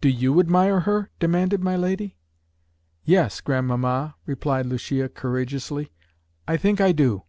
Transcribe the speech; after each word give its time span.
"Do 0.00 0.08
you 0.08 0.38
admire 0.38 0.78
her?" 0.82 1.10
demanded 1.18 1.64
my 1.64 1.74
lady. 1.74 2.16
"Yes, 3.04 3.40
grandmamma," 3.40 4.14
replied 4.24 4.66
Lucia 4.66 5.08
courageously. 5.08 5.90
"I 6.46 6.56
think 6.56 6.80
I 6.80 6.92
do." 6.92 7.24